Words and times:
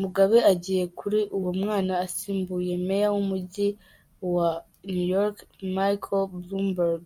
Mugabe 0.00 0.38
agiye 0.52 0.84
kuri 0.98 1.20
uwo 1.36 1.50
mwana 1.60 1.92
asimbuye 2.06 2.72
Meya 2.86 3.08
w’Umujyi 3.14 3.68
wa 4.34 4.50
New 4.92 5.04
York, 5.16 5.36
Michael 5.76 6.24
Bloomberg. 6.42 7.04